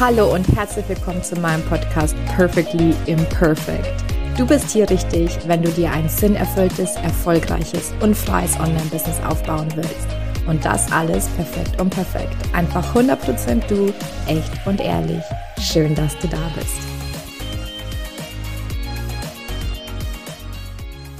[0.00, 4.02] Hallo und herzlich willkommen zu meinem Podcast Perfectly Imperfect.
[4.36, 10.08] Du bist hier richtig, wenn du dir ein sinnerfülltes, erfolgreiches und freies Online-Business aufbauen willst.
[10.48, 12.34] Und das alles perfekt und perfekt.
[12.52, 13.92] Einfach 100% du,
[14.26, 15.22] echt und ehrlich.
[15.60, 16.80] Schön, dass du da bist.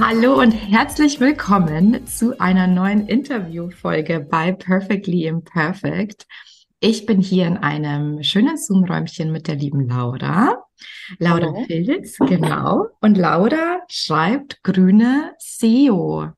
[0.00, 6.26] Hallo und herzlich willkommen zu einer neuen Interviewfolge bei Perfectly Imperfect.
[6.84, 10.64] Ich bin hier in einem schönen Zoom-Räumchen mit der lieben Laura.
[11.20, 11.62] Laura Hallo.
[11.64, 12.88] Filz, genau.
[13.00, 16.34] Und Laura schreibt grüne SEO-Texte.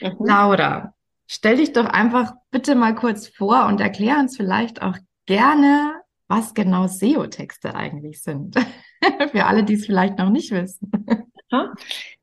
[0.00, 0.16] Mhm.
[0.20, 0.94] Laura,
[1.26, 6.54] stell dich doch einfach bitte mal kurz vor und erklär uns vielleicht auch gerne, was
[6.54, 8.56] genau SEO-Texte eigentlich sind.
[9.32, 10.90] Für alle, die es vielleicht noch nicht wissen.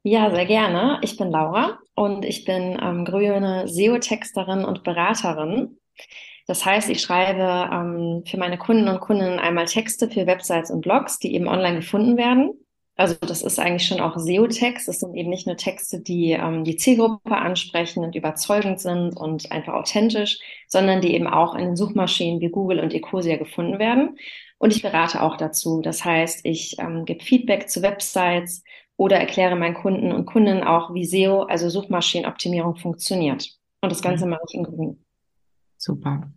[0.01, 0.97] Ja, sehr gerne.
[1.03, 5.75] Ich bin Laura und ich bin ähm, grüne SEO-Texterin und Beraterin.
[6.49, 10.81] Das heißt, ich schreibe ähm, für meine Kunden und Kundinnen einmal Texte für Websites und
[10.81, 12.53] Blogs, die eben online gefunden werden.
[12.95, 14.87] Also das ist eigentlich schon auch SEO-Text.
[14.87, 19.51] Das sind eben nicht nur Texte, die ähm, die Zielgruppe ansprechen und überzeugend sind und
[19.51, 24.17] einfach authentisch, sondern die eben auch in den Suchmaschinen wie Google und Ecosia gefunden werden.
[24.57, 25.81] Und ich berate auch dazu.
[25.83, 28.63] Das heißt, ich ähm, gebe Feedback zu Websites
[28.97, 33.51] oder erkläre meinen Kunden und Kundinnen auch, wie SEO, also Suchmaschinenoptimierung, funktioniert.
[33.81, 34.31] Und das Ganze mhm.
[34.31, 35.05] mache ich in Grün.
[35.79, 36.29] Super.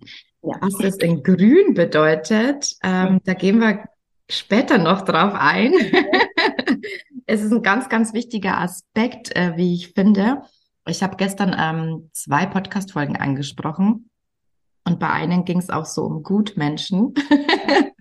[0.43, 0.57] Ja.
[0.61, 3.85] Was das in grün bedeutet, ähm, da gehen wir
[4.31, 5.73] später noch drauf ein.
[7.27, 10.43] es ist ein ganz, ganz wichtiger Aspekt, äh, wie ich finde.
[10.87, 14.09] Ich habe gestern ähm, zwei Podcast-Folgen angesprochen
[14.85, 17.15] und bei einem ging es auch so um Gutmenschen.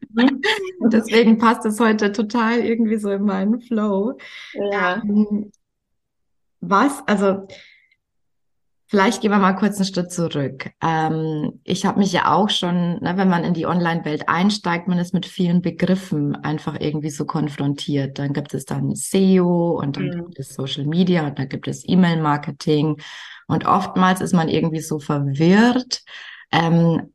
[0.09, 0.41] Mhm.
[0.91, 4.17] Deswegen passt es heute total irgendwie so in meinen Flow.
[4.53, 5.01] Ja.
[5.03, 5.51] Ähm,
[6.59, 7.47] was, also
[8.91, 10.69] Vielleicht gehen wir mal kurz einen Schritt zurück.
[10.83, 14.97] Ähm, ich habe mich ja auch schon, ne, wenn man in die Online-Welt einsteigt, man
[14.97, 18.19] ist mit vielen Begriffen einfach irgendwie so konfrontiert.
[18.19, 20.25] Dann gibt es dann SEO und dann mhm.
[20.25, 22.97] gibt es Social Media und dann gibt es E-Mail-Marketing.
[23.47, 26.03] Und oftmals ist man irgendwie so verwirrt,
[26.51, 27.13] ähm,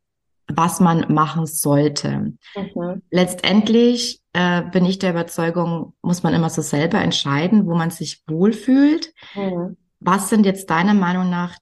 [0.49, 2.33] was man machen sollte.
[2.57, 3.03] Mhm.
[3.11, 8.23] Letztendlich äh, bin ich der Überzeugung, muss man immer so selber entscheiden, wo man sich
[8.27, 9.13] wohlfühlt.
[9.35, 9.77] Mhm.
[10.01, 11.59] Was sind jetzt deiner Meinung nach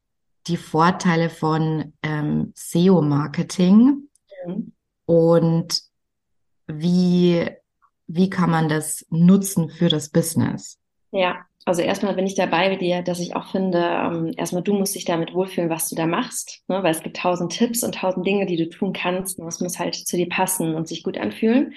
[0.47, 4.09] die Vorteile von ähm, SEO-Marketing
[4.47, 4.73] mhm.
[5.07, 5.83] und
[6.67, 7.49] wie,
[8.07, 10.79] wie kann man das nutzen für das Business?
[11.11, 14.75] Ja, also erstmal bin ich dabei mit dir, dass ich auch finde, ähm, erstmal du
[14.75, 16.83] musst dich damit wohlfühlen, was du da machst, ne?
[16.83, 19.39] weil es gibt tausend Tipps und tausend Dinge, die du tun kannst.
[19.39, 21.75] Und es muss halt zu dir passen und sich gut anfühlen.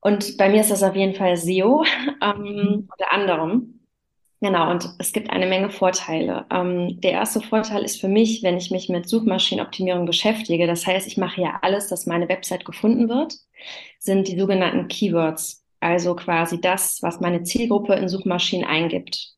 [0.00, 1.84] Und bei mir ist das auf jeden Fall SEO,
[2.22, 2.88] ähm, mhm.
[2.90, 3.75] unter anderem.
[4.46, 6.46] Genau, und es gibt eine Menge Vorteile.
[6.52, 11.08] Ähm, der erste Vorteil ist für mich, wenn ich mich mit Suchmaschinenoptimierung beschäftige, das heißt,
[11.08, 13.34] ich mache ja alles, dass meine Website gefunden wird,
[13.98, 19.35] sind die sogenannten Keywords, also quasi das, was meine Zielgruppe in Suchmaschinen eingibt.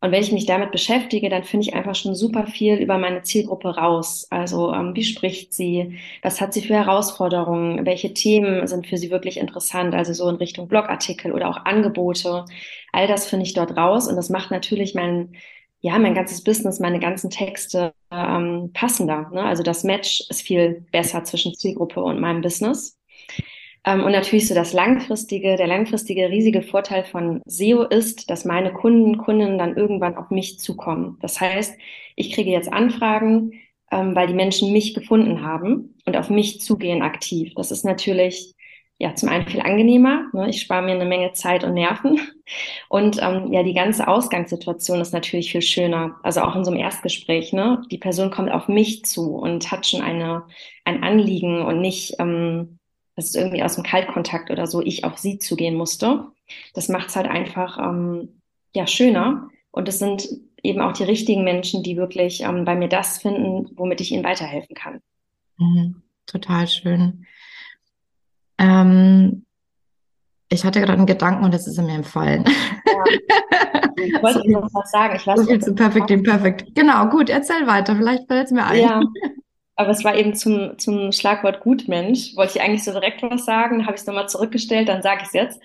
[0.00, 3.22] Und wenn ich mich damit beschäftige, dann finde ich einfach schon super viel über meine
[3.22, 4.26] Zielgruppe raus.
[4.30, 5.98] Also ähm, wie spricht sie?
[6.22, 7.84] Was hat sie für Herausforderungen?
[7.86, 9.94] Welche Themen sind für sie wirklich interessant?
[9.94, 12.44] Also so in Richtung Blogartikel oder auch Angebote.
[12.92, 15.34] All das finde ich dort raus und das macht natürlich mein
[15.80, 19.30] ja, mein ganzes Business, meine ganzen Texte ähm, passender.
[19.32, 19.42] Ne?
[19.44, 22.95] Also das Match ist viel besser zwischen Zielgruppe und meinem Business.
[23.86, 28.72] Ähm, und natürlich so das langfristige, der langfristige riesige Vorteil von SEO ist, dass meine
[28.72, 31.18] Kunden, Kunden dann irgendwann auf mich zukommen.
[31.22, 31.78] Das heißt,
[32.16, 33.52] ich kriege jetzt Anfragen,
[33.92, 37.52] ähm, weil die Menschen mich gefunden haben und auf mich zugehen aktiv.
[37.54, 38.54] Das ist natürlich
[38.98, 40.24] ja zum einen viel angenehmer.
[40.32, 40.48] Ne?
[40.50, 42.20] Ich spare mir eine Menge Zeit und Nerven.
[42.88, 46.14] Und ähm, ja, die ganze Ausgangssituation ist natürlich viel schöner.
[46.22, 47.82] Also auch in so einem Erstgespräch, ne?
[47.90, 50.44] Die Person kommt auf mich zu und hat schon eine,
[50.84, 52.78] ein Anliegen und nicht ähm,
[53.16, 56.26] dass es irgendwie aus dem Kaltkontakt oder so ich auf sie zugehen musste.
[56.74, 58.40] Das macht es halt einfach ähm,
[58.74, 59.48] ja schöner.
[59.70, 60.28] Und es sind
[60.62, 64.24] eben auch die richtigen Menschen, die wirklich ähm, bei mir das finden, womit ich ihnen
[64.24, 65.00] weiterhelfen kann.
[65.58, 67.26] Mhm, total schön.
[68.58, 69.46] Ähm,
[70.48, 72.44] ich hatte gerade einen Gedanken und es ist mir entfallen.
[72.44, 73.04] Ja.
[73.98, 75.16] Ich wollte noch was sagen.
[75.16, 76.74] Ich weiß so viel zu Perfekt, Perfekt.
[76.74, 77.96] Genau, gut, erzähl weiter.
[77.96, 78.82] Vielleicht fällt es mir ein.
[78.82, 79.00] Ja,
[79.76, 82.34] aber es war eben zum, zum Schlagwort Gutmensch.
[82.34, 85.28] Wollte ich eigentlich so direkt was sagen, habe ich es nochmal zurückgestellt, dann sage ich
[85.28, 85.60] es jetzt.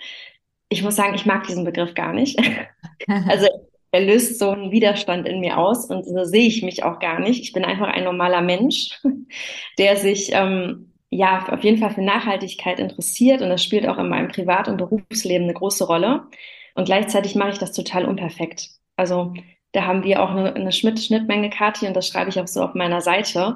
[0.69, 2.37] Ich muss sagen, ich mag diesen Begriff gar nicht.
[3.27, 3.47] also
[3.91, 7.19] er löst so einen Widerstand in mir aus und so sehe ich mich auch gar
[7.19, 7.41] nicht.
[7.41, 9.01] Ich bin einfach ein normaler Mensch,
[9.77, 14.09] der sich ähm, ja auf jeden Fall für Nachhaltigkeit interessiert und das spielt auch in
[14.09, 16.27] meinem Privat- und Berufsleben eine große Rolle.
[16.75, 18.69] Und gleichzeitig mache ich das total unperfekt.
[18.97, 19.33] Also
[19.73, 22.75] da haben wir auch eine, eine Schnittmenge, Kathi, und das schreibe ich auch so auf
[22.75, 23.55] meiner Seite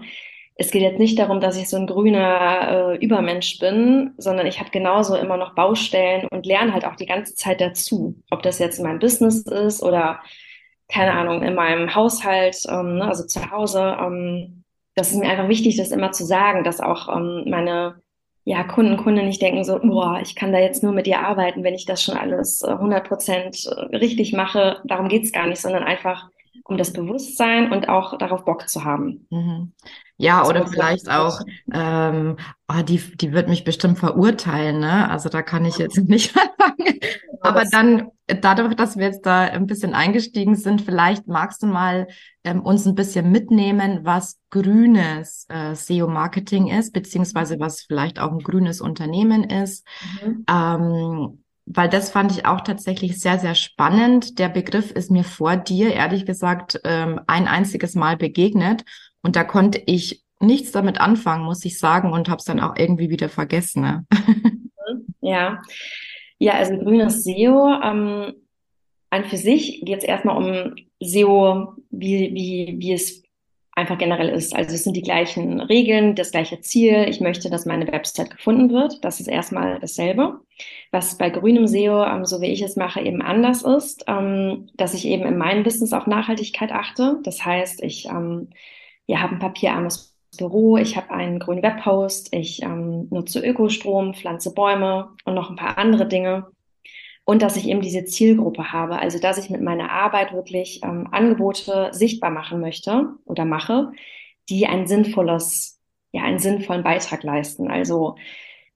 [0.58, 4.60] es geht jetzt nicht darum, dass ich so ein grüner äh, Übermensch bin, sondern ich
[4.60, 8.16] habe genauso immer noch Baustellen und lerne halt auch die ganze Zeit dazu.
[8.32, 10.22] Ob das jetzt in meinem Business ist oder,
[10.88, 13.98] keine Ahnung, in meinem Haushalt, ähm, ne, also zu Hause.
[14.00, 14.64] Ähm,
[14.96, 18.02] das ist mir einfach wichtig, das immer zu sagen, dass auch ähm, meine
[18.46, 21.64] ja, Kunden, Kunden nicht denken so, boah, ich kann da jetzt nur mit dir arbeiten,
[21.64, 24.80] wenn ich das schon alles äh, 100 Prozent äh, richtig mache.
[24.86, 26.30] Darum geht's gar nicht, sondern einfach
[26.64, 29.28] um das Bewusstsein und auch darauf Bock zu haben.
[29.30, 29.74] Mhm.
[30.18, 31.42] Ja, das oder vielleicht auch,
[31.74, 32.38] ähm,
[32.70, 35.10] oh, die, die wird mich bestimmt verurteilen, ne?
[35.10, 37.00] Also da kann ich jetzt nicht anfangen.
[37.42, 42.08] Aber dann, dadurch, dass wir jetzt da ein bisschen eingestiegen sind, vielleicht magst du mal
[42.44, 48.40] ähm, uns ein bisschen mitnehmen, was grünes äh, SEO-Marketing ist, beziehungsweise was vielleicht auch ein
[48.40, 49.86] grünes Unternehmen ist.
[50.24, 50.46] Mhm.
[50.50, 54.38] Ähm, weil das fand ich auch tatsächlich sehr, sehr spannend.
[54.40, 58.84] Der Begriff ist mir vor dir, ehrlich gesagt, ähm, ein einziges Mal begegnet.
[59.22, 62.76] Und da konnte ich nichts damit anfangen, muss ich sagen, und habe es dann auch
[62.78, 63.82] irgendwie wieder vergessen.
[63.82, 64.06] Ne?
[65.22, 65.64] Ja.
[66.38, 67.82] Ja, also grünes SEO.
[67.82, 68.34] Ähm,
[69.10, 73.24] an für sich geht es erstmal um SEO, wie, wie, wie es
[73.76, 74.56] einfach generell ist.
[74.56, 77.06] Also es sind die gleichen Regeln, das gleiche Ziel.
[77.10, 79.04] Ich möchte, dass meine Website gefunden wird.
[79.04, 80.40] Das ist erstmal dasselbe.
[80.92, 84.94] Was bei grünem SEO, ähm, so wie ich es mache, eben anders ist, ähm, dass
[84.94, 87.20] ich eben in meinem Business auf Nachhaltigkeit achte.
[87.24, 88.50] Das heißt, ich ähm,
[89.08, 94.54] ja, habe ein papierarmes Büro, ich habe einen grünen Webhost, ich ähm, nutze Ökostrom, pflanze
[94.54, 96.48] Bäume und noch ein paar andere Dinge
[97.26, 101.08] und dass ich eben diese Zielgruppe habe, also dass ich mit meiner Arbeit wirklich ähm,
[101.12, 103.92] Angebote sichtbar machen möchte oder mache,
[104.48, 105.82] die ein sinnvolles,
[106.12, 108.16] ja, einen sinnvollen Beitrag leisten, also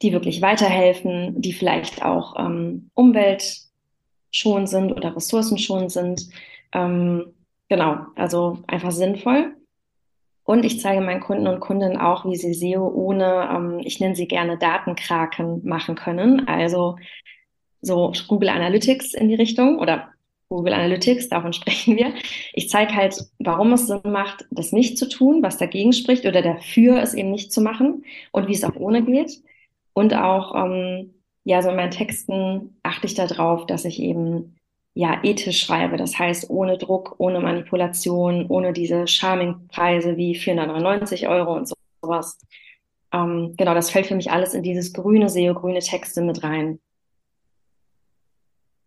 [0.01, 6.30] die wirklich weiterhelfen, die vielleicht auch ähm, umweltschonend sind oder ressourcenschonend sind.
[6.74, 7.34] Ähm,
[7.68, 9.56] genau, also einfach sinnvoll.
[10.44, 14.16] Und ich zeige meinen Kunden und Kundinnen auch, wie sie SEO ohne, ähm, ich nenne
[14.16, 16.48] sie gerne Datenkraken machen können.
[16.48, 16.96] Also
[17.81, 20.10] so Google Analytics in die Richtung oder
[20.50, 22.14] Google Analytics, davon sprechen wir.
[22.54, 26.42] Ich zeige halt, warum es Sinn macht, das nicht zu tun, was dagegen spricht oder
[26.42, 29.42] dafür es eben nicht zu machen und wie es auch ohne geht.
[29.94, 34.56] Und auch, ähm, ja, so in meinen Texten achte ich darauf, dass ich eben
[34.94, 35.98] ja ethisch schreibe.
[35.98, 41.72] Das heißt, ohne Druck, ohne Manipulation, ohne diese Charming-Preise wie 499 Euro und
[42.02, 42.40] sowas.
[43.14, 46.80] Ähm, genau, das fällt für mich alles in dieses grüne SEO, grüne Texte mit rein.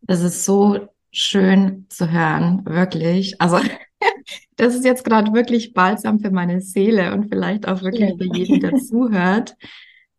[0.03, 3.41] Das ist so schön zu hören, wirklich.
[3.41, 3.59] Also
[4.57, 8.61] das ist jetzt gerade wirklich balsam für meine Seele und vielleicht auch wirklich für jeden,
[8.61, 9.57] der zuhört.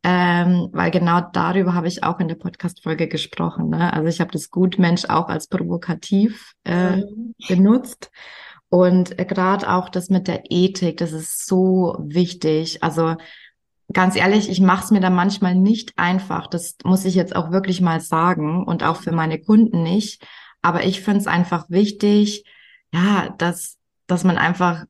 [0.06, 3.70] Ähm, weil genau darüber habe ich auch in der Podcast-Folge gesprochen.
[3.70, 3.94] Ne?
[3.94, 7.34] Also ich habe das Gutmensch auch als provokativ äh, mhm.
[7.48, 8.12] benutzt.
[8.68, 12.84] Und äh, gerade auch das mit der Ethik, das ist so wichtig.
[12.84, 13.16] Also
[13.92, 16.48] ganz ehrlich, ich mache es mir da manchmal nicht einfach.
[16.48, 20.26] Das muss ich jetzt auch wirklich mal sagen und auch für meine Kunden nicht.
[20.62, 22.46] Aber ich finde es einfach wichtig,
[22.94, 23.78] ja, dass,
[24.08, 24.86] dass man einfach,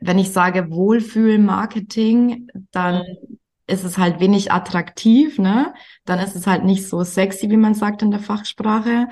[0.00, 3.04] wenn ich sage Wohlfühl-Marketing, dann
[3.66, 5.72] ist es halt wenig attraktiv, ne?
[6.04, 9.08] Dann ist es halt nicht so sexy, wie man sagt in der Fachsprache.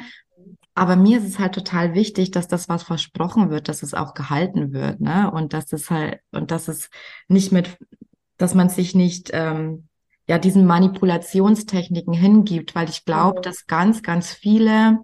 [0.75, 4.15] Aber mir ist es halt total wichtig, dass das, was versprochen wird, dass es auch
[4.15, 5.31] gehalten wird, ne?
[5.31, 6.91] Und dass es halt, und dass es
[7.29, 7.79] nicht mit
[8.41, 9.87] dass man sich nicht ähm,
[10.27, 13.43] ja diesen Manipulationstechniken hingibt, weil ich glaube, mhm.
[13.43, 14.99] dass ganz, ganz viele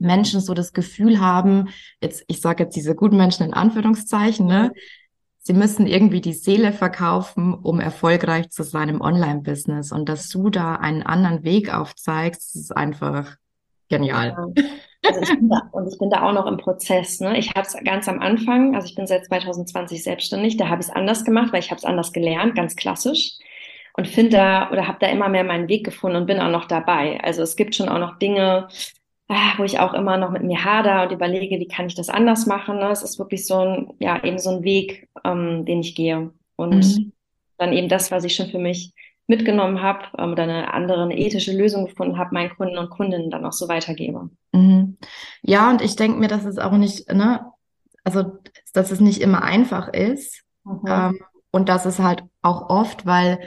[0.00, 1.68] Menschen so das Gefühl haben,
[2.00, 4.72] jetzt, ich sage jetzt diese guten Menschen in Anführungszeichen, ne,
[5.38, 9.92] sie müssen irgendwie die Seele verkaufen, um erfolgreich zu sein im Online-Business.
[9.92, 13.36] Und dass du da einen anderen Weg aufzeigst, ist einfach
[13.88, 14.52] genial.
[14.56, 14.64] Ja.
[15.04, 17.20] Also ich bin da, und ich bin da auch noch im Prozess.
[17.20, 17.38] Ne?
[17.38, 20.88] Ich habe es ganz am Anfang, also ich bin seit 2020 selbstständig, da habe ich
[20.88, 23.32] es anders gemacht, weil ich habe es anders gelernt, ganz klassisch.
[23.96, 26.66] Und finde da oder habe da immer mehr meinen Weg gefunden und bin auch noch
[26.66, 27.20] dabei.
[27.22, 28.68] Also es gibt schon auch noch Dinge,
[29.28, 32.08] ah, wo ich auch immer noch mit mir hader und überlege, wie kann ich das
[32.08, 32.78] anders machen.
[32.78, 32.90] Ne?
[32.90, 36.30] Es ist wirklich so ein, ja, eben so ein Weg, ähm, den ich gehe.
[36.56, 37.12] Und mhm.
[37.56, 38.92] dann eben das, was ich schon für mich
[39.28, 43.30] mitgenommen habe ähm, oder eine andere eine ethische Lösung gefunden habe, meinen Kunden und Kundinnen
[43.30, 44.30] dann auch so weitergebe.
[44.52, 44.96] Mhm.
[45.42, 47.44] Ja, und ich denke mir, dass es auch nicht, ne,
[48.02, 48.38] also
[48.72, 50.42] dass es nicht immer einfach ist.
[50.64, 50.80] Mhm.
[50.88, 51.18] Ähm,
[51.50, 53.38] und das ist halt auch oft, weil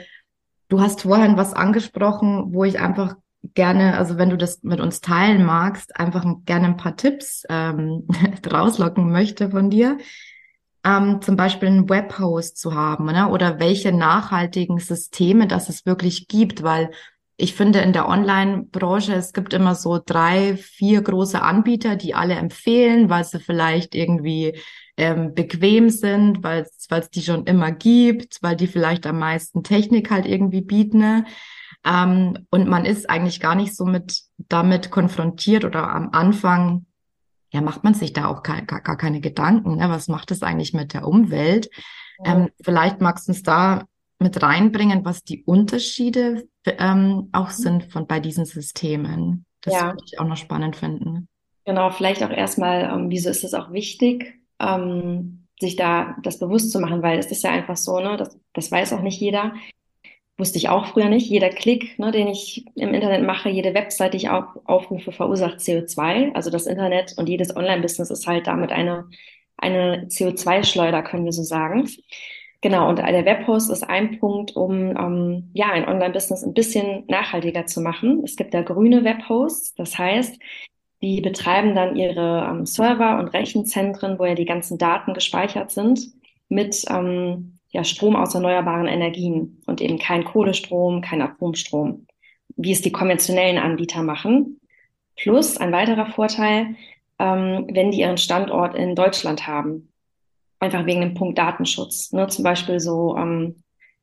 [0.68, 3.16] du hast vorhin was angesprochen, wo ich einfach
[3.54, 8.06] gerne, also wenn du das mit uns teilen magst, einfach gerne ein paar Tipps ähm,
[8.50, 9.98] rauslocken möchte von dir
[10.84, 13.28] ähm, zum Beispiel einen Webhost zu haben ne?
[13.28, 16.90] oder welche nachhaltigen Systeme das es wirklich gibt, weil
[17.36, 22.34] ich finde in der Online-Branche, es gibt immer so drei, vier große Anbieter, die alle
[22.34, 24.58] empfehlen, weil sie vielleicht irgendwie
[24.96, 30.10] ähm, bequem sind, weil es die schon immer gibt, weil die vielleicht am meisten Technik
[30.10, 30.98] halt irgendwie bieten.
[30.98, 31.24] Ne?
[31.84, 36.86] Ähm, und man ist eigentlich gar nicht so mit damit konfrontiert oder am Anfang
[37.52, 39.76] ja, macht man sich da auch gar, gar, keine Gedanken.
[39.76, 39.88] Ne?
[39.88, 41.68] Was macht das eigentlich mit der Umwelt?
[42.24, 43.84] Ähm, vielleicht magst du uns da
[44.18, 47.62] mit reinbringen, was die Unterschiede ähm, auch mhm.
[47.62, 49.44] sind von bei diesen Systemen.
[49.60, 49.86] Das ja.
[49.88, 51.28] würde ich auch noch spannend finden.
[51.64, 56.72] Genau, vielleicht auch erstmal, ähm, wieso ist es auch wichtig, ähm, sich da das bewusst
[56.72, 59.52] zu machen, weil es ist ja einfach so, ne, das, das weiß auch nicht jeder.
[60.42, 61.30] Wusste ich auch früher nicht.
[61.30, 65.58] Jeder Klick, ne, den ich im Internet mache, jede Website, die ich auf, aufrufe, verursacht
[65.60, 66.34] CO2.
[66.34, 69.08] Also das Internet und jedes Online-Business ist halt damit eine,
[69.56, 71.88] eine CO2-Schleuder, können wir so sagen.
[72.60, 77.66] Genau, und der Webhost ist ein Punkt, um ähm, ja ein Online-Business ein bisschen nachhaltiger
[77.66, 78.22] zu machen.
[78.24, 80.40] Es gibt da grüne Webhosts, das heißt,
[81.02, 86.00] die betreiben dann ihre ähm, Server und Rechenzentren, wo ja die ganzen Daten gespeichert sind,
[86.48, 92.06] mit ähm, ja, Strom aus erneuerbaren Energien und eben kein Kohlestrom, kein Atomstrom,
[92.56, 94.60] wie es die konventionellen Anbieter machen.
[95.16, 96.76] Plus ein weiterer Vorteil,
[97.18, 99.88] ähm, wenn die ihren Standort in Deutschland haben
[100.62, 102.12] einfach wegen dem Punkt Datenschutz.
[102.12, 102.28] Ne?
[102.28, 103.56] Zum Beispiel so ähm,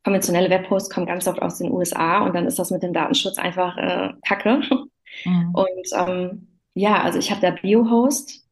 [0.04, 3.38] konventionelle Webhosts kommen ganz oft aus den USA und dann ist das mit dem Datenschutz
[3.38, 4.62] einfach äh, Kacke.
[5.26, 5.56] Mhm.
[5.56, 8.46] Und ähm, ja, also ich habe da Biohost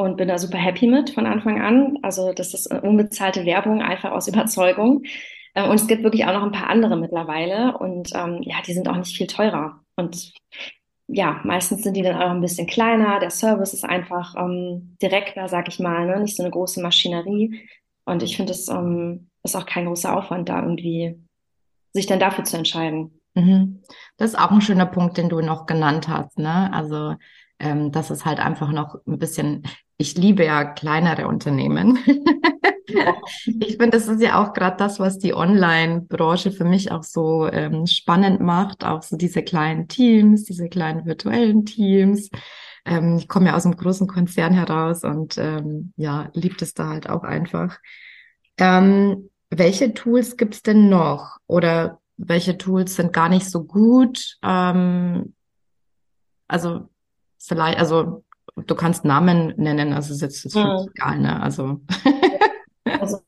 [0.00, 1.98] und bin da super happy mit von Anfang an.
[2.02, 5.02] Also das ist unbezahlte Werbung, einfach aus Überzeugung.
[5.54, 8.72] Äh, und es gibt wirklich auch noch ein paar andere mittlerweile und ähm, ja, die
[8.72, 9.80] sind auch nicht viel teurer.
[9.96, 10.32] Und
[11.06, 13.20] ja, meistens sind die dann auch ein bisschen kleiner.
[13.20, 16.20] Der Service ist einfach ähm, direkter, sag ich mal, ne?
[16.20, 17.68] nicht so eine große Maschinerie.
[18.06, 21.20] Und ich finde, es ähm, ist auch kein großer Aufwand, da irgendwie
[21.92, 23.20] sich dann dafür zu entscheiden.
[23.34, 23.82] Mhm.
[24.16, 26.38] Das ist auch ein schöner Punkt, den du noch genannt hast.
[26.38, 26.72] Ne?
[26.72, 27.16] Also,
[27.58, 29.64] ähm, das ist halt einfach noch ein bisschen,
[30.00, 31.98] ich liebe ja kleinere Unternehmen.
[32.86, 37.46] ich finde, das ist ja auch gerade das, was die Online-Branche für mich auch so
[37.46, 38.82] ähm, spannend macht.
[38.82, 42.30] Auch so diese kleinen Teams, diese kleinen virtuellen Teams.
[42.86, 46.88] Ähm, ich komme ja aus einem großen Konzern heraus und ähm, ja, liebt es da
[46.88, 47.78] halt auch einfach.
[48.56, 51.36] Ähm, welche Tools gibt's denn noch?
[51.46, 54.38] Oder welche Tools sind gar nicht so gut?
[54.42, 55.34] Ähm,
[56.48, 56.88] also
[57.38, 58.24] vielleicht, also
[58.66, 60.84] du kannst Namen nennen, also ist jetzt ja.
[60.94, 61.40] egal, ne?
[61.42, 61.80] Also.
[63.00, 63.18] also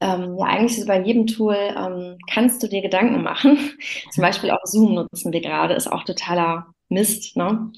[0.00, 3.58] ähm, ja, eigentlich ist bei jedem Tool ähm, kannst du dir Gedanken machen.
[4.10, 7.70] Zum Beispiel auch Zoom nutzen wir gerade, ist auch totaler Mist, ne?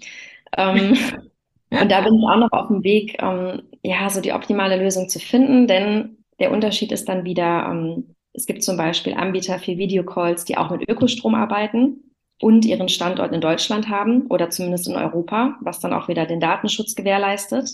[0.56, 0.96] Ähm,
[1.70, 5.08] und da bin ich auch noch auf dem Weg, ähm, ja, so die optimale Lösung
[5.08, 9.76] zu finden, denn der Unterschied ist dann wieder, ähm, es gibt zum Beispiel Anbieter für
[9.76, 12.11] Videocalls, die auch mit Ökostrom arbeiten
[12.42, 16.40] und ihren Standort in Deutschland haben oder zumindest in Europa, was dann auch wieder den
[16.40, 17.70] Datenschutz gewährleistet.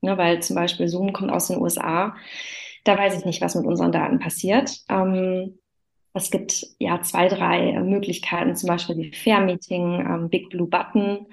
[0.00, 2.16] Ne, weil zum Beispiel Zoom kommt aus den USA.
[2.84, 4.80] Da weiß ich nicht, was mit unseren Daten passiert.
[4.88, 5.58] Ähm,
[6.14, 11.26] es gibt ja zwei, drei Möglichkeiten, zum Beispiel wie Fair Meeting, ähm, Big Blue Button.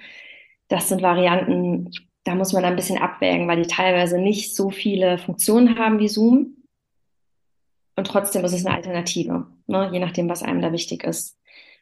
[0.68, 1.90] Das sind Varianten,
[2.26, 6.10] da muss man ein bisschen abwägen, weil die teilweise nicht so viele Funktionen haben wie
[6.10, 6.58] Zoom.
[7.96, 11.38] Und trotzdem ist es eine Alternative, ne, je nachdem, was einem da wichtig ist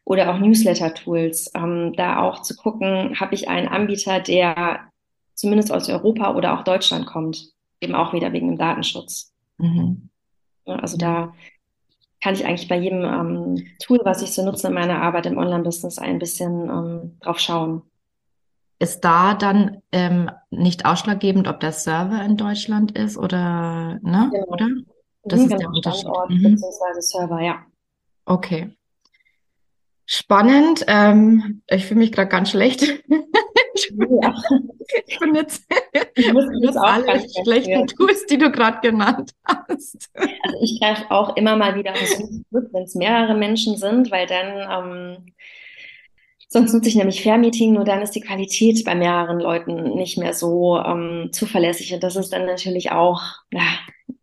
[0.06, 1.52] oder auch Newsletter-Tools.
[1.56, 4.92] Ähm, da auch zu gucken, habe ich einen Anbieter, der
[5.36, 9.34] zumindest aus Europa oder auch Deutschland kommt, eben auch wieder wegen dem Datenschutz.
[9.58, 10.10] Mhm.
[10.66, 11.34] also da
[12.22, 15.38] kann ich eigentlich bei jedem ähm, Tool, was ich so nutze in meiner Arbeit im
[15.38, 17.82] Online-Business, ein bisschen ähm, drauf schauen.
[18.80, 24.30] Ist da dann ähm, nicht ausschlaggebend, ob der Server in Deutschland ist oder, ne?
[24.32, 24.48] Genau.
[24.48, 24.68] Oder?
[25.24, 26.02] Das mhm, ist genau, der Unterschied.
[26.02, 26.44] Standort mhm.
[26.44, 27.66] beziehungsweise Server, ja.
[28.26, 28.76] Okay.
[30.14, 30.84] Spannend.
[30.90, 32.82] Ähm, ich fühle mich gerade ganz schlecht.
[32.82, 34.36] Ja.
[35.08, 35.64] ich bin jetzt,
[36.16, 40.10] ich muss alle schlechten Tools, die du gerade genannt hast.
[40.14, 45.16] Also ich greife auch immer mal wieder zurück, wenn es mehrere Menschen sind, weil dann
[45.18, 45.34] ähm,
[46.50, 50.34] sonst nutze ich nämlich Fair-Meeting, nur dann ist die Qualität bei mehreren Leuten nicht mehr
[50.34, 53.22] so ähm, zuverlässig und das ist dann natürlich auch
[53.54, 53.64] ja,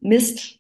[0.01, 0.59] Mist.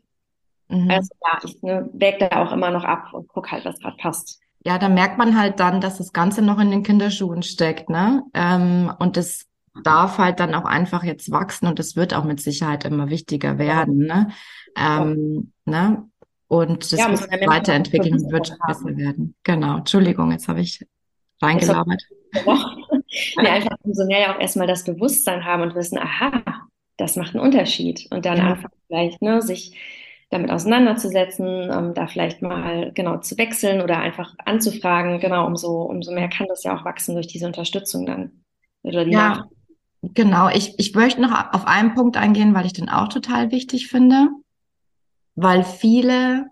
[0.68, 0.90] Mhm.
[0.90, 3.98] Also ja, ich ne, wäge da auch immer noch ab und gucke halt, was gerade
[3.98, 7.88] passt ja, da merkt man halt dann, dass das Ganze noch in den Kinderschuhen steckt,
[7.88, 8.22] ne?
[8.34, 9.46] Ähm, und das
[9.82, 13.56] darf halt dann auch einfach jetzt wachsen und es wird auch mit Sicherheit immer wichtiger
[13.56, 14.28] werden, ne?
[14.76, 15.90] Ähm, ja.
[15.90, 16.10] ne?
[16.48, 19.34] Und das ja, muss weiterentwickeln und wird besser werden.
[19.42, 19.78] Genau.
[19.78, 20.86] Entschuldigung, jetzt habe ich
[21.40, 22.02] reingelabert.
[22.34, 26.42] ja, einfach umso mehr auch erstmal das Bewusstsein haben und wissen, aha,
[26.98, 28.06] das macht einen Unterschied.
[28.10, 28.50] Und dann ja.
[28.50, 29.78] einfach vielleicht, ne, sich
[30.30, 35.20] damit auseinanderzusetzen, ähm, da vielleicht mal genau zu wechseln oder einfach anzufragen.
[35.20, 38.44] Genau, umso, umso mehr kann das ja auch wachsen durch diese Unterstützung dann.
[38.82, 39.46] Oder die ja, Nach
[40.02, 40.48] genau.
[40.50, 44.28] Ich, ich möchte noch auf einen Punkt eingehen, weil ich den auch total wichtig finde,
[45.34, 46.46] weil viele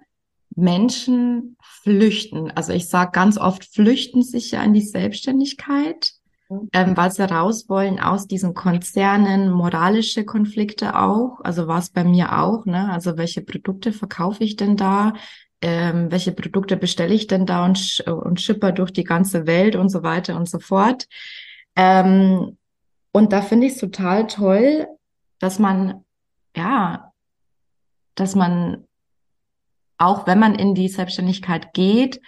[0.55, 2.51] Menschen flüchten.
[2.53, 6.13] Also ich sage ganz oft, flüchten sich ja in die Selbstständigkeit
[6.49, 12.05] ähm, weil sie raus wollen aus diesen Konzernen, moralische Konflikte auch, also war es bei
[12.05, 12.91] mir auch, ne?
[12.93, 15.15] Also welche Produkte verkaufe ich denn da?
[15.63, 19.75] Ähm, welche Produkte bestelle ich denn da und, sch und schipper durch die ganze Welt
[19.75, 21.07] und so weiter und so fort.
[21.75, 22.57] Ähm,
[23.13, 24.87] und da finde ich es total toll,
[25.39, 26.05] dass man,
[26.55, 27.13] ja,
[28.15, 28.87] dass man,
[29.99, 32.21] auch wenn man in die Selbstständigkeit geht,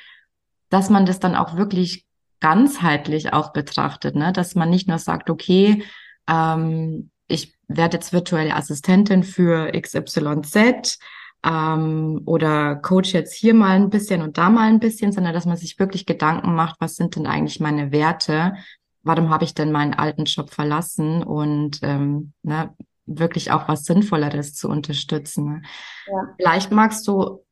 [0.71, 2.08] dass man das dann auch wirklich
[2.40, 4.33] ganzheitlich auch betrachtet, ne?
[4.33, 5.85] dass man nicht nur sagt, okay,
[6.28, 10.99] ähm, ich werde jetzt virtuelle Assistentin für XYZ
[11.45, 15.47] ähm, oder coach jetzt hier mal ein bisschen und da mal ein bisschen, sondern dass
[15.47, 18.54] man sich wirklich Gedanken macht, was sind denn eigentlich meine Werte?
[19.02, 22.75] Warum habe ich denn meinen alten Job verlassen und ähm, ne,
[23.07, 25.64] wirklich auch was Sinnvolleres zu unterstützen?
[26.07, 26.35] Ja.
[26.37, 27.45] Vielleicht magst du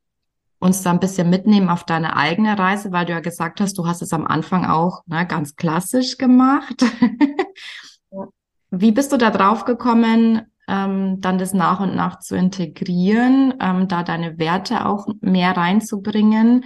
[0.59, 3.87] uns da ein bisschen mitnehmen auf deine eigene Reise, weil du ja gesagt hast, du
[3.87, 6.85] hast es am Anfang auch ne, ganz klassisch gemacht.
[8.71, 13.89] Wie bist du da drauf gekommen, ähm, dann das nach und nach zu integrieren, ähm,
[13.89, 16.65] da deine Werte auch mehr reinzubringen?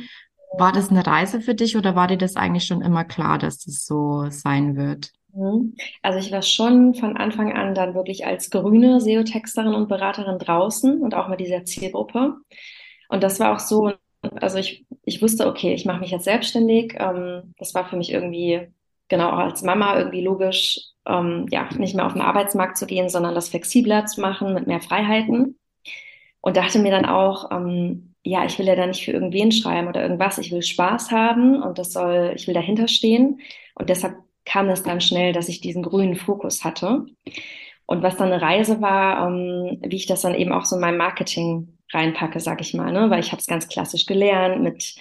[0.56, 3.58] War das eine Reise für dich oder war dir das eigentlich schon immer klar, dass
[3.58, 5.10] das so sein wird?
[5.34, 5.74] Mhm.
[6.02, 11.00] Also ich war schon von Anfang an dann wirklich als grüne SEO-Texterin und Beraterin draußen
[11.00, 12.36] und auch mit dieser Zielgruppe.
[13.10, 13.92] Und das war auch so,
[14.40, 16.94] also ich, ich wusste, okay, ich mache mich jetzt selbstständig.
[16.98, 18.68] Ähm, das war für mich irgendwie,
[19.08, 23.08] genau, auch als Mama irgendwie logisch, ähm, ja, nicht mehr auf den Arbeitsmarkt zu gehen,
[23.08, 25.58] sondern das flexibler zu machen mit mehr Freiheiten.
[26.40, 29.88] Und dachte mir dann auch, ähm, ja, ich will ja da nicht für irgendwen schreiben
[29.88, 30.38] oder irgendwas.
[30.38, 33.40] Ich will Spaß haben und das soll, ich will dahinter stehen.
[33.74, 37.06] Und deshalb kam es dann schnell, dass ich diesen grünen Fokus hatte.
[37.86, 40.80] Und was dann eine Reise war, ähm, wie ich das dann eben auch so in
[40.80, 43.10] meinem Marketing reinpacke, sag ich mal, ne?
[43.10, 44.96] weil ich habe es ganz klassisch gelernt mit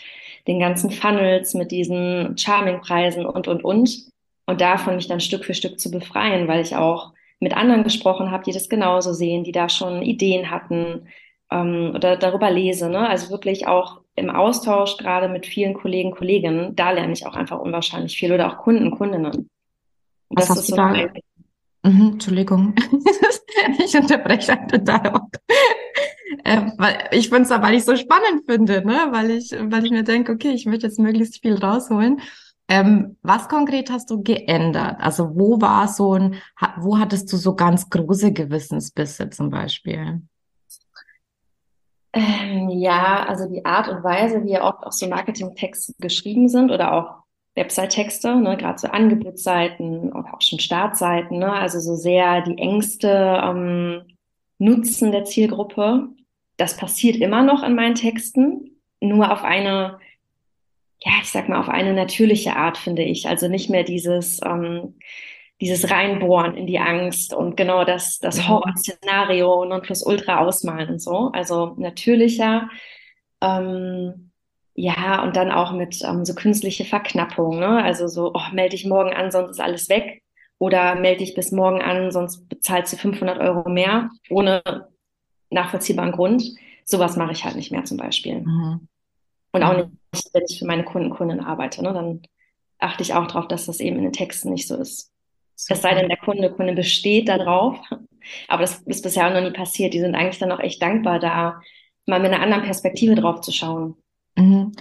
[0.48, 4.10] den ganzen Funnels, mit diesen Charming-Preisen und, und, und.
[4.46, 8.32] Und davon mich dann Stück für Stück zu befreien, weil ich auch mit anderen gesprochen
[8.32, 11.08] habe, die das genauso sehen, die da schon Ideen hatten
[11.52, 12.90] ähm, oder darüber lese.
[12.90, 13.08] Ne?
[13.08, 17.60] Also wirklich auch im Austausch gerade mit vielen Kollegen, Kolleginnen, da lerne ich auch einfach
[17.60, 19.50] unwahrscheinlich viel oder auch Kunden, Kundinnen.
[20.30, 20.94] Was das hast ist du so da?
[21.84, 22.76] Mhm, Entschuldigung,
[23.86, 25.22] ich unterbreche total.
[26.44, 29.08] Äh, weil ich finde es aber nicht so spannend finde, ne?
[29.12, 32.22] weil ich, weil ich mir denke, okay, ich möchte jetzt möglichst viel rausholen.
[32.68, 34.98] Ähm, was konkret hast du geändert?
[35.00, 36.36] Also wo war so ein,
[36.78, 40.22] wo hattest du so ganz große Gewissensbisse zum Beispiel?
[42.14, 46.72] Ähm, ja, also die Art und Weise, wie ja oft auch so Marketingtexte geschrieben sind
[46.72, 47.24] oder auch
[47.56, 53.42] Website-Texte, ne, gerade so Angebotsseiten oder auch schon Startseiten, ne, also so sehr die Ängste
[53.44, 54.04] ähm,
[54.60, 56.10] Nutzen der Zielgruppe
[56.60, 60.00] das passiert immer noch in meinen Texten, nur auf eine,
[61.00, 63.28] ja, ich sag mal, auf eine natürliche Art, finde ich.
[63.28, 64.96] Also nicht mehr dieses, ähm,
[65.62, 68.50] dieses Reinbohren in die Angst und genau das, das mhm.
[68.50, 71.32] Horrorszenario und plus ultra ausmalen und so.
[71.34, 72.70] Also natürlicher,
[73.42, 74.32] ähm,
[74.76, 77.84] ja, und dann auch mit ähm, so künstliche Verknappung, ne?
[77.84, 80.24] Also so, oh, melde dich morgen an, sonst ist alles weg.
[80.58, 84.62] Oder melde dich bis morgen an, sonst bezahlst du 500 Euro mehr, ohne
[85.50, 86.44] nachvollziehbaren Grund.
[86.86, 88.42] Sowas mache ich halt nicht mehr zum Beispiel.
[88.42, 88.88] Mhm.
[89.52, 89.98] Und auch mhm.
[90.14, 91.84] nicht, wenn ich für meine Kunden, Kunden arbeite.
[91.84, 91.94] Ne?
[91.94, 92.22] Dann
[92.78, 95.12] achte ich auch darauf, dass das eben in den Texten nicht so ist.
[95.56, 95.76] Super.
[95.76, 97.78] Es sei denn, der Kunde, Kunde besteht darauf.
[98.48, 99.94] Aber das ist bisher noch nie passiert.
[99.94, 101.62] Die sind eigentlich dann auch echt dankbar, da
[102.06, 103.96] mal mit einer anderen Perspektive drauf zu schauen.
[104.40, 104.72] Mhm.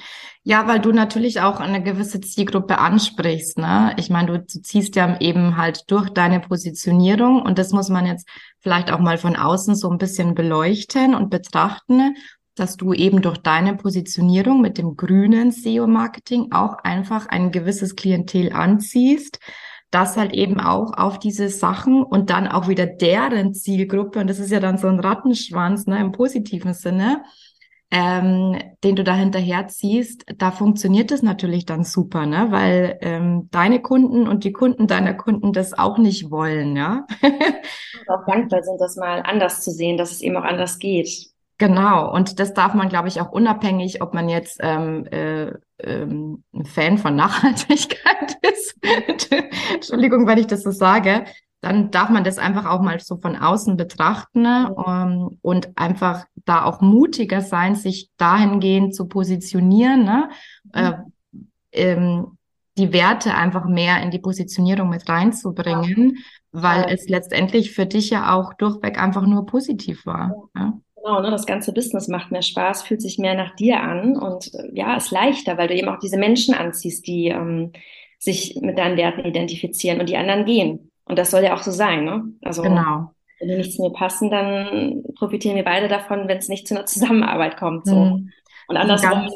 [0.45, 3.59] Ja, weil du natürlich auch eine gewisse Zielgruppe ansprichst.
[3.59, 3.95] Ne?
[3.99, 8.07] Ich meine, du, du ziehst ja eben halt durch deine Positionierung und das muss man
[8.07, 8.27] jetzt
[8.61, 12.17] vielleicht auch mal von außen so ein bisschen beleuchten und betrachten,
[12.55, 18.53] dass du eben durch deine Positionierung mit dem grünen SEO-Marketing auch einfach ein gewisses Klientel
[18.53, 19.39] anziehst,
[19.91, 24.39] das halt eben auch auf diese Sachen und dann auch wieder deren Zielgruppe, und das
[24.39, 27.23] ist ja dann so ein Rattenschwanz ne, im positiven Sinne,
[27.91, 32.49] ähm, den du da hinterher ziehst, da funktioniert es natürlich dann super, ne?
[32.51, 37.07] Weil ähm, deine Kunden und die Kunden deiner Kunden das auch nicht wollen, ja.
[38.09, 41.31] auch dankbar sind, das mal anders zu sehen, dass es eben auch anders geht.
[41.57, 46.45] Genau, und das darf man, glaube ich, auch unabhängig, ob man jetzt ähm, äh, ähm,
[46.55, 48.79] ein Fan von Nachhaltigkeit ist.
[49.75, 51.25] Entschuldigung, wenn ich das so sage.
[51.61, 54.75] Dann darf man das einfach auch mal so von außen betrachten ne?
[54.87, 60.29] ähm, und einfach da auch mutiger sein, sich dahingehend zu positionieren, ne?
[60.65, 60.81] Mhm.
[60.81, 60.93] Äh,
[61.73, 62.39] ähm,
[62.79, 66.63] die Werte einfach mehr in die Positionierung mit reinzubringen, ja.
[66.63, 66.89] weil ja.
[66.91, 70.49] es letztendlich für dich ja auch durchweg einfach nur positiv war.
[70.55, 70.79] Ja.
[70.95, 74.53] Genau, ne, das ganze Business macht mehr Spaß, fühlt sich mehr nach dir an und
[74.55, 77.73] äh, ja, ist leichter, weil du eben auch diese Menschen anziehst, die ähm,
[78.19, 80.88] sich mit deinen Werten identifizieren und die anderen gehen.
[81.09, 82.25] Und das soll ja auch so sein, ne?
[82.43, 83.13] Also genau.
[83.41, 86.75] wenn die nicht zu mir passen, dann profitieren wir beide davon, wenn es nicht zu
[86.75, 87.87] einer Zusammenarbeit kommt.
[87.87, 87.95] So.
[87.97, 88.31] Mhm.
[88.69, 89.29] Und andersrum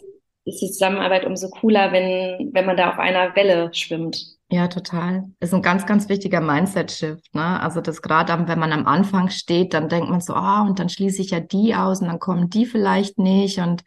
[0.45, 4.23] ist die Zusammenarbeit umso cooler, wenn, wenn man da auf einer Welle schwimmt.
[4.51, 5.31] Ja, total.
[5.41, 7.59] Ist ein ganz, ganz wichtiger Mindset-Shift, ne?
[7.61, 10.79] Also das gerade, wenn man am Anfang steht, dann denkt man so, ah, oh, und
[10.79, 13.83] dann schließe ich ja die aus und dann kommen die vielleicht nicht und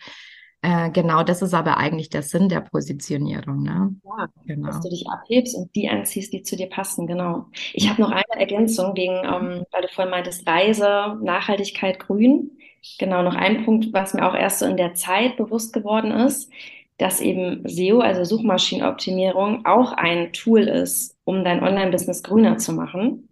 [0.66, 3.96] äh, genau, das ist aber eigentlich der Sinn der Positionierung, ne?
[4.04, 4.68] Ja, genau.
[4.68, 7.46] dass du dich abhebst und die anziehst, die zu dir passen, genau.
[7.74, 12.52] Ich habe noch eine Ergänzung wegen, ähm, weil du vorhin meintest, Reise, Nachhaltigkeit, Grün.
[13.00, 16.52] Genau, noch ein Punkt, was mir auch erst so in der Zeit bewusst geworden ist
[16.98, 23.30] dass eben SEO, also Suchmaschinenoptimierung, auch ein Tool ist, um dein Online-Business grüner zu machen.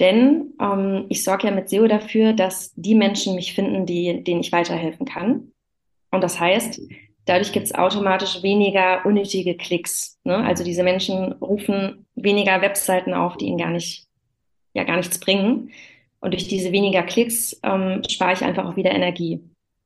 [0.00, 4.40] Denn ähm, ich sorge ja mit SEO dafür, dass die Menschen mich finden, die, denen
[4.40, 5.51] ich weiterhelfen kann.
[6.12, 6.80] Und das heißt,
[7.24, 10.20] dadurch gibt es automatisch weniger unnötige Klicks.
[10.22, 10.36] Ne?
[10.36, 14.06] Also diese Menschen rufen weniger Webseiten auf, die ihnen gar nicht,
[14.74, 15.70] ja, gar nichts bringen.
[16.20, 19.40] Und durch diese weniger Klicks ähm, spare ich einfach auch wieder Energie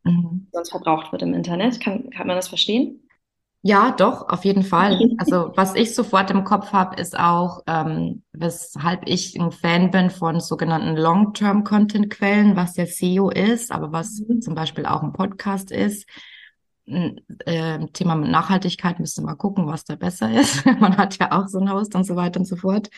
[0.05, 0.49] mhm.
[0.53, 1.81] sonst verbraucht wird im Internet.
[1.81, 3.06] Kann, kann man das verstehen?
[3.67, 4.97] Ja, doch, auf jeden Fall.
[5.19, 10.11] Also was ich sofort im Kopf habe, ist auch, ähm, weshalb ich ein Fan bin
[10.11, 14.41] von sogenannten Long-Term-Content-Quellen, was ja SEO ist, aber was mhm.
[14.41, 16.09] zum Beispiel auch ein Podcast ist.
[16.87, 20.65] Äh, Thema Nachhaltigkeit müsste mal gucken, was da besser ist.
[20.81, 22.89] Man hat ja auch so ein Host und so weiter und so fort.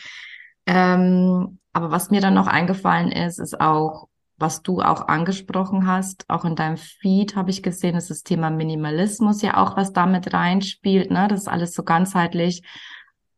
[0.67, 4.07] Ähm, aber was mir dann noch eingefallen ist, ist auch
[4.39, 8.49] was du auch angesprochen hast, auch in deinem Feed habe ich gesehen, dass das Thema
[8.49, 11.27] Minimalismus ja auch was damit reinspielt, ne?
[11.27, 12.63] Das ist alles so ganzheitlich.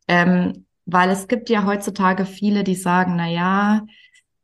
[0.08, 3.86] Ähm, weil es gibt ja heutzutage viele, die sagen, na ja,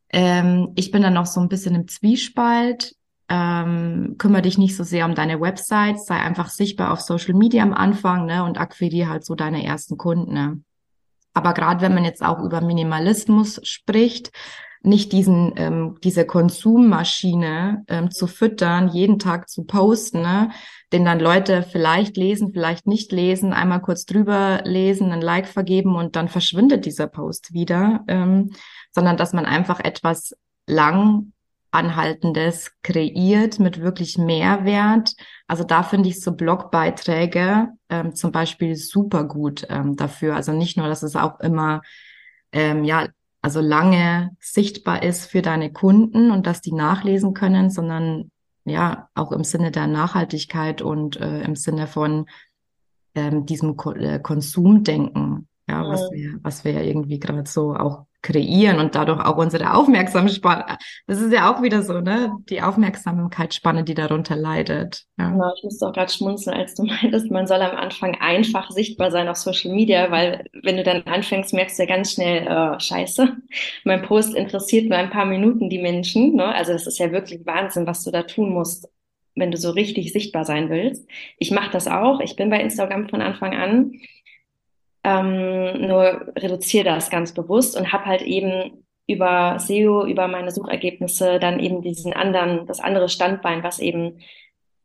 [0.09, 2.95] ähm, ich bin dann noch so ein bisschen im Zwiespalt,
[3.29, 7.63] ähm, kümmere dich nicht so sehr um deine Website, sei einfach sichtbar auf Social Media
[7.63, 10.61] am Anfang, ne, und akquiriere halt so deine ersten Kunden, ne?
[11.33, 14.31] Aber gerade wenn man jetzt auch über Minimalismus spricht,
[14.87, 20.51] nicht diesen ähm, diese Konsummaschine ähm, zu füttern, jeden Tag zu posten, ne?
[20.93, 25.95] den dann Leute vielleicht lesen, vielleicht nicht lesen, einmal kurz drüber lesen, ein Like vergeben
[25.95, 28.51] und dann verschwindet dieser Post wieder, ähm,
[28.91, 31.33] sondern dass man einfach etwas lang
[31.71, 35.13] anhaltendes kreiert mit wirklich Mehrwert.
[35.47, 40.35] Also da finde ich so Blogbeiträge ähm, zum Beispiel super gut ähm, dafür.
[40.35, 41.81] Also nicht nur, dass es auch immer
[42.51, 43.07] ähm, ja
[43.41, 48.31] also lange sichtbar ist für deine Kunden und dass die nachlesen können, sondern
[48.65, 52.25] ja auch im Sinne der Nachhaltigkeit und äh, im Sinne von
[53.15, 58.05] ähm, diesem Ko äh, Konsumdenken, ja, was wir, was wir ja irgendwie gerade so auch
[58.27, 60.77] kreieren und dadurch auch unsere Aufmerksamkeitsspanne.
[61.07, 62.33] Das ist ja auch wieder so, ne?
[62.49, 65.05] Die Aufmerksamkeitsspanne, die darunter leidet.
[65.17, 65.29] Ja.
[65.29, 69.11] Genau, ich musste auch gerade schmunzeln, als du meintest, man soll am Anfang einfach sichtbar
[69.11, 72.79] sein auf Social Media, weil wenn du dann anfängst, merkst du ja ganz schnell, äh,
[72.79, 73.37] scheiße,
[73.85, 76.35] mein Post interessiert nur ein paar Minuten die Menschen.
[76.35, 76.53] Ne?
[76.53, 78.89] Also das ist ja wirklich Wahnsinn, was du da tun musst,
[79.35, 81.07] wenn du so richtig sichtbar sein willst.
[81.37, 82.19] Ich mache das auch.
[82.19, 83.93] Ich bin bei Instagram von Anfang an
[85.07, 91.39] ähm, nur reduziere das ganz bewusst und habe halt eben über SEO, über meine Suchergebnisse
[91.39, 94.19] dann eben diesen anderen, das andere Standbein, was eben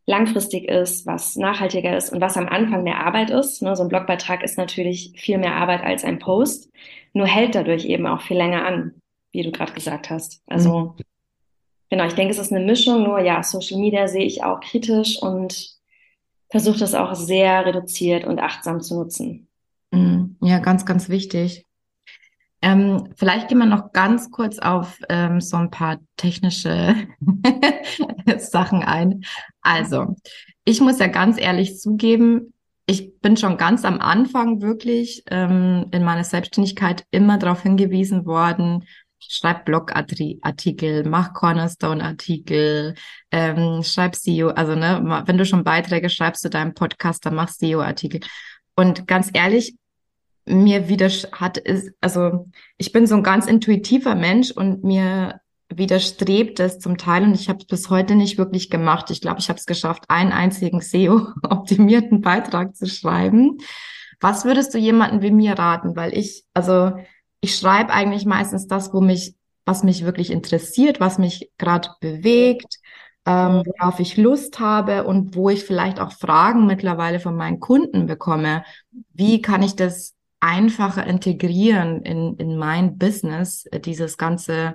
[0.06, 3.62] langfristig ist, was nachhaltiger ist und was am Anfang mehr Arbeit ist.
[3.62, 6.70] Ne, so ein Blogbeitrag ist natürlich viel mehr Arbeit als ein Post,
[7.14, 8.94] nur hält dadurch eben auch viel länger an,
[9.32, 10.40] wie du gerade gesagt hast.
[10.46, 11.04] Also mhm.
[11.90, 15.20] genau, ich denke, es ist eine Mischung, nur ja, Social Media sehe ich auch kritisch
[15.20, 15.72] und
[16.48, 19.48] versuche das auch sehr reduziert und achtsam zu nutzen.
[19.92, 20.36] Mhm.
[20.40, 21.66] Ja, ganz, ganz wichtig.
[22.60, 26.94] Ähm, vielleicht gehen wir noch ganz kurz auf ähm, so ein paar technische
[28.38, 29.24] Sachen ein.
[29.62, 30.16] Also,
[30.64, 32.54] ich muss ja ganz ehrlich zugeben,
[32.86, 38.84] ich bin schon ganz am Anfang wirklich ähm, in meiner Selbstständigkeit immer darauf hingewiesen worden,
[39.18, 42.94] schreib Blogartikel, mach Cornerstone-Artikel,
[43.30, 47.48] ähm, schreib SEO, also ne, wenn du schon Beiträge schreibst zu deinem Podcast, dann mach
[47.48, 48.20] SEO-Artikel.
[48.74, 49.76] Und ganz ehrlich,
[50.44, 55.40] mir wieder hat, ist, also ich bin so ein ganz intuitiver Mensch und mir
[55.76, 59.10] widerstrebt es zum Teil und ich habe es bis heute nicht wirklich gemacht.
[59.10, 63.58] Ich glaube, ich habe es geschafft, einen einzigen SEO-optimierten Beitrag zu schreiben.
[64.20, 65.96] Was würdest du jemanden wie mir raten?
[65.96, 66.92] Weil ich, also
[67.40, 72.78] ich schreibe eigentlich meistens das, wo mich, was mich wirklich interessiert, was mich gerade bewegt,
[73.26, 78.06] ähm, worauf ich Lust habe und wo ich vielleicht auch Fragen mittlerweile von meinen Kunden
[78.06, 78.64] bekomme.
[79.12, 84.74] Wie kann ich das einfacher integrieren in, in mein Business, äh, dieses ganze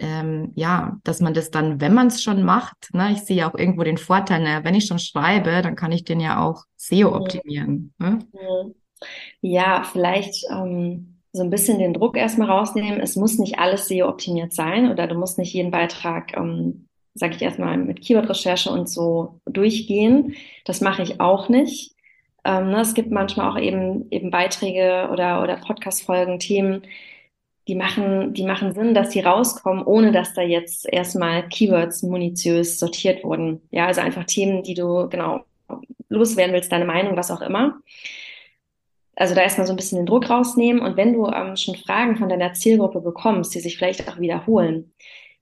[0.00, 3.50] ähm, ja, dass man das dann, wenn man es schon macht, ne, ich sehe ja
[3.50, 6.64] auch irgendwo den Vorteil, ne, wenn ich schon schreibe, dann kann ich den ja auch
[6.76, 7.92] SEO optimieren.
[7.98, 8.20] Ne?
[9.40, 13.00] Ja, vielleicht ähm, so ein bisschen den Druck erstmal rausnehmen.
[13.00, 17.34] Es muss nicht alles SEO optimiert sein oder du musst nicht jeden Beitrag, ähm, sage
[17.34, 20.36] ich erstmal, mit Keyword-Recherche und so durchgehen.
[20.64, 21.94] Das mache ich auch nicht.
[22.48, 26.82] Ähm, ne, es gibt manchmal auch eben, eben Beiträge oder, oder Podcast-Folgen, Themen,
[27.68, 32.78] die machen, die machen Sinn, dass die rauskommen, ohne dass da jetzt erstmal Keywords munitiös
[32.78, 33.60] sortiert wurden.
[33.70, 35.44] Ja, also einfach Themen, die du genau
[36.08, 37.80] loswerden willst, deine Meinung, was auch immer.
[39.14, 40.80] Also da erstmal so ein bisschen den Druck rausnehmen.
[40.80, 44.94] Und wenn du ähm, schon Fragen von deiner Zielgruppe bekommst, die sich vielleicht auch wiederholen,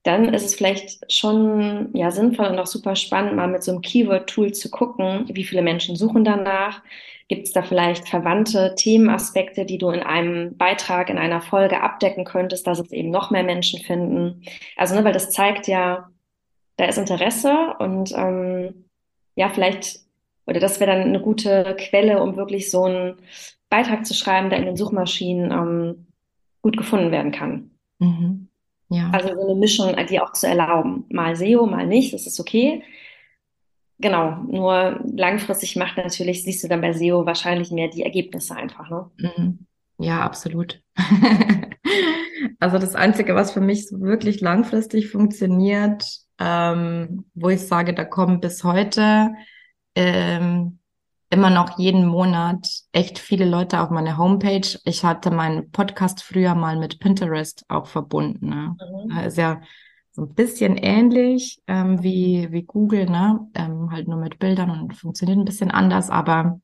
[0.03, 3.81] dann ist es vielleicht schon ja sinnvoll und auch super spannend, mal mit so einem
[3.81, 6.81] Keyword-Tool zu gucken, wie viele Menschen suchen danach,
[7.29, 12.23] Gibt es da vielleicht verwandte Themenaspekte, die du in einem Beitrag, in einer Folge abdecken
[12.23, 14.43] könntest, dass es eben noch mehr Menschen finden?
[14.77, 16.09] Also, ne, weil das zeigt ja,
[16.77, 18.85] da ist Interesse und ähm,
[19.35, 19.99] ja, vielleicht,
[20.45, 23.17] oder das wäre dann eine gute Quelle, um wirklich so einen
[23.69, 26.07] Beitrag zu schreiben, der in den Suchmaschinen ähm,
[26.61, 27.71] gut gefunden werden kann.
[27.99, 28.46] Mhm.
[28.89, 29.09] Ja.
[29.11, 31.05] Also so eine Mischung, die auch zu erlauben.
[31.09, 32.83] Mal SEO, mal nicht, das ist okay.
[33.99, 38.89] Genau, nur langfristig macht natürlich, siehst du dann bei SEO wahrscheinlich mehr die Ergebnisse einfach,
[38.89, 39.09] ne?
[39.17, 39.65] Mhm.
[39.97, 40.81] Ja, absolut.
[42.59, 46.05] also das Einzige, was für mich so wirklich langfristig funktioniert,
[46.39, 49.33] ähm, wo ich sage, da kommen bis heute
[49.95, 50.77] ähm,
[51.29, 54.79] immer noch jeden Monat echt viele Leute auf meine Homepage.
[54.85, 58.49] Ich hatte meinen Podcast früher mal mit Pinterest auch verbunden.
[58.49, 58.75] Ne?
[59.09, 59.17] Mhm.
[59.19, 59.61] Ist ja
[60.11, 63.47] so ein bisschen ähnlich ähm, wie, wie Google, ne?
[63.53, 66.59] Ähm, halt nur mit Bildern und funktioniert ein bisschen anders, aber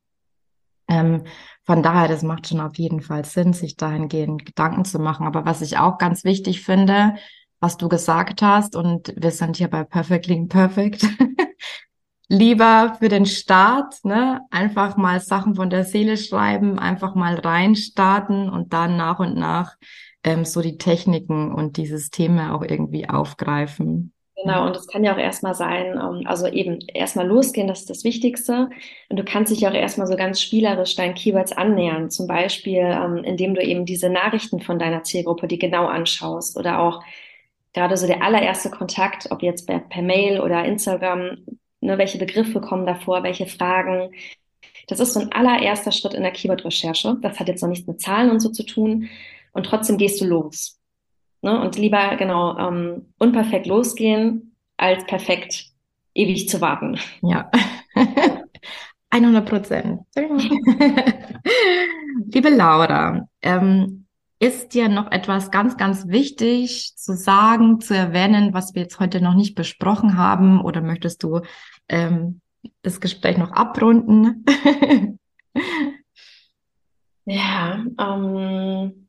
[0.87, 1.23] ähm,
[1.63, 5.27] von daher, das macht schon auf jeden Fall Sinn, sich dahingehend Gedanken zu machen.
[5.27, 7.15] Aber was ich auch ganz wichtig finde,
[7.59, 11.03] was du gesagt hast, und wir sind hier bei Perfectly Perfect,
[12.33, 18.49] lieber für den Start, ne, einfach mal Sachen von der Seele schreiben, einfach mal reinstarten
[18.49, 19.75] und dann nach und nach
[20.23, 24.13] ähm, so die Techniken und die Systeme auch irgendwie aufgreifen.
[24.35, 27.89] Genau, und es kann ja auch erstmal sein, ähm, also eben erstmal losgehen, das ist
[27.91, 28.69] das Wichtigste.
[29.09, 32.09] Und du kannst dich auch erstmal so ganz spielerisch deinen Keywords annähern.
[32.09, 36.79] Zum Beispiel, ähm, indem du eben diese Nachrichten von deiner Zielgruppe, die genau anschaust oder
[36.79, 37.03] auch
[37.73, 41.37] gerade so der allererste Kontakt, ob jetzt per Mail oder Instagram,
[41.83, 44.11] ne, welche Begriffe kommen davor, welche Fragen.
[44.87, 47.17] Das ist so ein allererster Schritt in der Keyword-Recherche.
[47.21, 49.09] Das hat jetzt noch nichts mit Zahlen und so zu tun,
[49.53, 50.79] und trotzdem gehst du los.
[51.41, 51.59] Ne?
[51.61, 55.67] Und lieber genau ähm, unperfekt losgehen, als perfekt
[56.13, 56.99] ewig zu warten.
[57.21, 57.49] Ja.
[59.09, 60.01] 100 Prozent.
[62.33, 64.07] Liebe Laura, ähm,
[64.39, 69.21] ist dir noch etwas ganz, ganz wichtig zu sagen, zu erwähnen, was wir jetzt heute
[69.21, 70.61] noch nicht besprochen haben?
[70.61, 71.41] Oder möchtest du
[71.89, 72.41] ähm,
[72.81, 74.45] das Gespräch noch abrunden?
[77.25, 79.07] ja, ähm,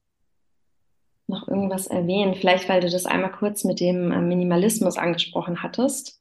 [1.27, 2.35] noch irgendwas erwähnen?
[2.35, 6.21] Vielleicht, weil du das einmal kurz mit dem äh, Minimalismus angesprochen hattest.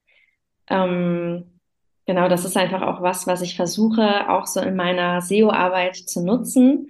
[0.70, 1.60] Ähm,
[2.06, 6.24] genau, das ist einfach auch was, was ich versuche, auch so in meiner SEO-Arbeit zu
[6.24, 6.90] nutzen,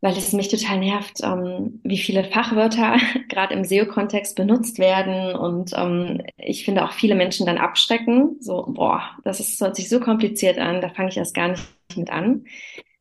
[0.00, 5.72] weil es mich total nervt, ähm, wie viele Fachwörter gerade im SEO-Kontext benutzt werden und
[5.76, 8.36] ähm, ich finde auch viele Menschen dann abschrecken.
[8.40, 11.62] So, boah, das ist, hört sich so kompliziert an, da fange ich erst gar nicht
[11.96, 12.44] mit an.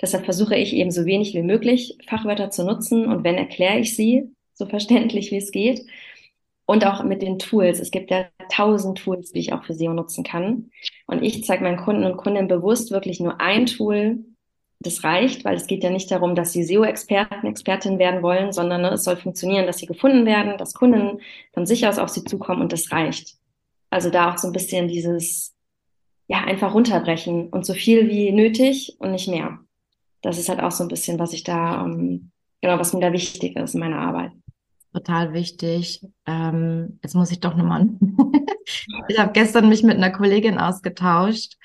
[0.02, 3.96] Deshalb versuche ich eben so wenig wie möglich Fachwörter zu nutzen und wenn erkläre ich
[3.96, 5.86] sie so verständlich wie es geht.
[6.70, 7.80] Und auch mit den Tools.
[7.80, 10.70] Es gibt ja tausend Tools, die ich auch für SEO nutzen kann.
[11.06, 14.26] Und ich zeige meinen Kunden und Kundinnen bewusst wirklich nur ein Tool.
[14.80, 18.82] Das reicht, weil es geht ja nicht darum, dass sie SEO-Experten, Expertin werden wollen, sondern
[18.82, 21.20] ne, es soll funktionieren, dass sie gefunden werden, dass Kunden
[21.54, 23.38] von sich aus auf sie zukommen und das reicht.
[23.90, 25.56] Also da auch so ein bisschen dieses,
[26.28, 29.60] ja, einfach runterbrechen und so viel wie nötig und nicht mehr
[30.22, 33.14] das ist halt auch so ein bisschen, was ich da, ähm, genau, was mir da
[33.14, 34.32] wichtig ist in meiner Arbeit.
[34.94, 36.06] Total wichtig.
[36.26, 37.88] Ähm, jetzt muss ich doch nochmal.
[39.08, 41.58] ich habe gestern mich mit einer Kollegin ausgetauscht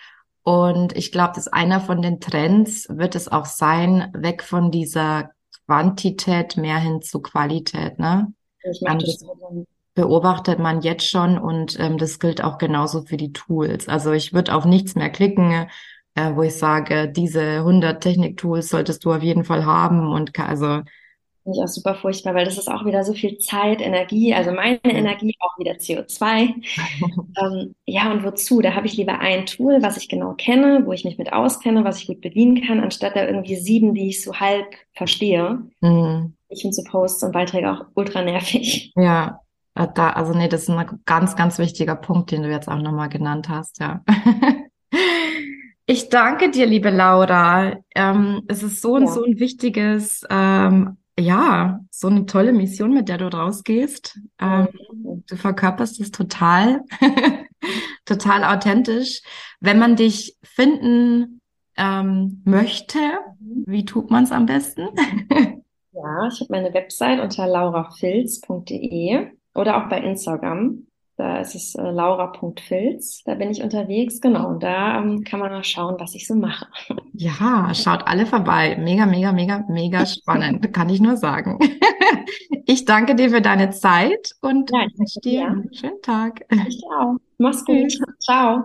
[0.43, 5.31] und ich glaube, dass einer von den Trends wird es auch sein, weg von dieser
[5.67, 7.99] Quantität mehr hin zu Qualität.
[7.99, 8.33] Ne?
[8.63, 9.25] Ich möchte das
[9.95, 13.89] beobachtet man jetzt schon und ähm, das gilt auch genauso für die Tools.
[13.89, 15.69] Also ich würde auf nichts mehr klicken,
[16.15, 20.81] äh, wo ich sage, diese 100 Technik-Tools solltest du auf jeden Fall haben und also
[21.43, 24.53] Finde ich auch super furchtbar, weil das ist auch wieder so viel Zeit, Energie, also
[24.53, 26.55] meine Energie, auch wieder CO2.
[27.43, 28.61] ähm, ja, und wozu?
[28.61, 31.83] Da habe ich lieber ein Tool, was ich genau kenne, wo ich mich mit auskenne,
[31.83, 35.63] was ich gut bedienen kann, anstatt da irgendwie sieben, die ich so halb verstehe.
[35.81, 36.35] Mhm.
[36.49, 38.93] Ich finde so Posts und Beiträge auch ultra nervig.
[38.95, 39.41] Ja,
[39.75, 42.79] äh, da, also nee, das ist ein ganz, ganz wichtiger Punkt, den du jetzt auch
[42.79, 44.05] nochmal genannt hast, ja.
[45.87, 47.77] Ich danke dir, liebe Laura.
[47.95, 49.03] Ähm, es ist so ja.
[49.03, 54.18] und so ein wichtiges ähm, ja, so eine tolle Mission, mit der du rausgehst.
[54.40, 54.68] Ähm,
[55.27, 56.83] du verkörperst es total,
[58.05, 59.22] total authentisch.
[59.61, 61.40] Wenn man dich finden
[61.77, 62.98] ähm, möchte,
[63.38, 63.64] mhm.
[63.66, 64.88] wie tut man es am besten?
[65.92, 70.87] ja, ich habe meine Website unter laurafilz.de oder auch bei Instagram.
[71.23, 74.49] Da ist es äh, laura.filz, da bin ich unterwegs, genau.
[74.49, 76.67] Und da ähm, kann man mal schauen, was ich so mache.
[77.15, 78.77] Ja, schaut alle vorbei.
[78.81, 81.61] Mega, mega, mega, mega spannend, kann ich nur sagen.
[82.67, 86.45] ich danke dir für deine Zeit und ja, wünsche dir einen schönen Tag.
[86.67, 87.15] Ich auch.
[87.39, 87.97] Mach's gut.
[88.19, 88.65] Ciao.